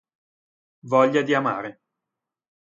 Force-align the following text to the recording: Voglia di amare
Voglia 0.87 1.21
di 1.21 1.35
amare 1.35 1.79